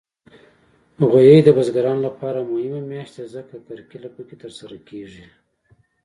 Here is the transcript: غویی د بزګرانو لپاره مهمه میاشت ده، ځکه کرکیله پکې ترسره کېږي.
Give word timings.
غویی 1.09 1.39
د 1.43 1.49
بزګرانو 1.57 2.01
لپاره 2.07 2.49
مهمه 2.51 2.81
میاشت 2.91 3.13
ده، 3.17 3.25
ځکه 3.35 3.53
کرکیله 3.67 4.09
پکې 4.15 4.35
ترسره 4.43 4.77
کېږي. 4.89 5.25